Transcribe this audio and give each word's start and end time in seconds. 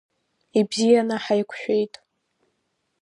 Ибзианы 0.59 1.15
ҳаиқәшәеит. 1.23 1.93